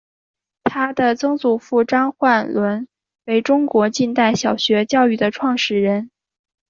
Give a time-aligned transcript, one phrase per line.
[0.63, 2.87] 她的曾祖父张焕纶
[3.27, 6.09] 为中国近代小学教育的创始人。